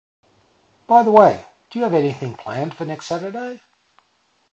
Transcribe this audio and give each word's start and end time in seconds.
By 0.87 1.03
the 1.03 1.11
way, 1.11 1.45
do 1.69 1.77
you 1.77 1.83
have 1.85 1.93
anything 1.93 2.33
planned 2.33 2.75
for 2.75 2.85
next 2.85 3.05
Saturday? 3.05 3.61